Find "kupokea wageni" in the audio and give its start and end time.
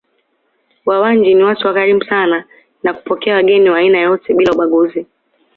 2.93-3.69